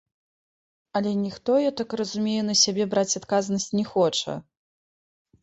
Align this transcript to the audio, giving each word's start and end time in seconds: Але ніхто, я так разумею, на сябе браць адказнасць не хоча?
Але 0.99 1.11
ніхто, 1.25 1.57
я 1.63 1.71
так 1.81 1.89
разумею, 2.01 2.43
на 2.49 2.55
сябе 2.63 2.83
браць 2.95 3.17
адказнасць 3.21 3.71
не 3.79 3.85
хоча? 3.93 4.33